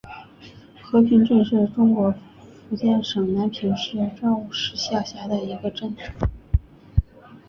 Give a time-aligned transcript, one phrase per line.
[0.81, 2.11] 和平镇是中国
[2.67, 5.95] 福建省南平市邵武市下辖的一个镇。